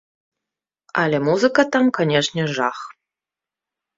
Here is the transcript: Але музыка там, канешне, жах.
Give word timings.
Але 1.01 1.17
музыка 1.27 1.61
там, 1.75 1.85
канешне, 1.99 2.43
жах. 2.57 2.77